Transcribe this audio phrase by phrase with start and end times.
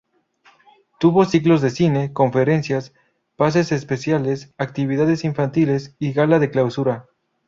[0.99, 2.91] Tuvo ciclos de cine, conferencias,
[3.35, 7.05] pases especiales, actividades infantiles y Gala de Clausura.